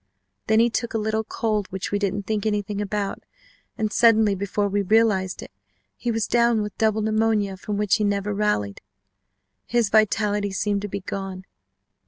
Then 0.47 0.59
he 0.59 0.71
took 0.71 0.95
a 0.95 0.97
little 0.97 1.23
cold 1.23 1.67
which 1.67 1.91
we 1.91 1.99
didn't 1.99 2.23
think 2.23 2.47
anything 2.47 2.81
about, 2.81 3.23
and 3.77 3.93
suddenly, 3.93 4.33
before 4.33 4.67
we 4.67 4.81
realized 4.81 5.43
it, 5.43 5.51
he 5.95 6.09
was 6.09 6.25
down 6.25 6.63
with 6.63 6.75
double 6.79 7.03
pneumonia 7.03 7.55
from 7.55 7.77
which 7.77 7.97
he 7.97 8.03
never 8.03 8.33
rallied. 8.33 8.81
His 9.67 9.89
vitality 9.89 10.49
seemed 10.49 10.81
to 10.81 10.87
be 10.87 11.01
gone. 11.01 11.45